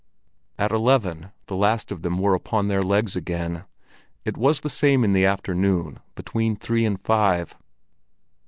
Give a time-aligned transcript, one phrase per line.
[0.57, 3.65] At eleven the last of them were upon their legs again.
[4.25, 7.53] It was the same in the afternoon between three and five.